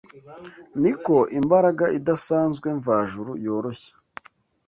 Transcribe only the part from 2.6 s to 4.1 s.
mvajuru yoroshya